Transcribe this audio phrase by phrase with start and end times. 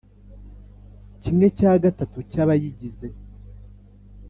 [1.21, 3.07] kimwe cya gatatu cy abayigize.